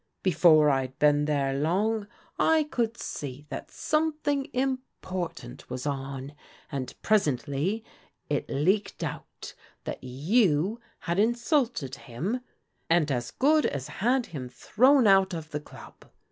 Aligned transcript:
Before 0.23 0.71
I'd 0.71 0.97
been 0.97 1.25
there 1.25 1.53
long, 1.53 2.07
I 2.39 2.63
could 2.63 2.97
see 2.97 3.45
that 3.49 3.69
something 3.69 4.45
important 4.51 5.69
was 5.69 5.85
on, 5.85 6.33
and 6.71 6.99
presently 7.03 7.85
it 8.27 8.49
leaked 8.49 9.03
out 9.03 9.53
that 9.83 10.03
you 10.03 10.79
had 11.01 11.19
insulted 11.19 11.93
him, 11.93 12.41
and 12.89 13.11
as 13.11 13.29
good 13.29 13.67
as 13.67 13.87
had 14.01 14.25
him 14.25 14.49
thrown 14.49 15.05
out 15.05 15.35
of 15.35 15.51
the 15.51 15.59
club. 15.61 16.05